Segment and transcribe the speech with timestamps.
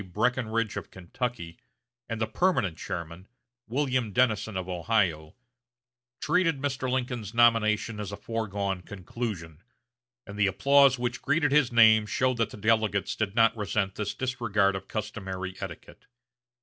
[0.13, 1.59] Breckinridge of Kentucky,
[2.09, 3.27] and the permanent chairman,
[3.67, 5.35] William Dennison of Ohio,
[6.19, 6.89] treated Mr.
[6.91, 9.61] Lincoln's nomination as a foregone conclusion,
[10.25, 14.15] and the applause which greeted his name showed that the delegates did not resent this
[14.15, 16.07] disregard of customary etiquette.